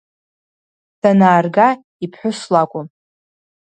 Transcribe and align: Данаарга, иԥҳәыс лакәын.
Данаарга, 1.01 1.67
иԥҳәыс 2.03 2.39
лакәын. 2.53 2.87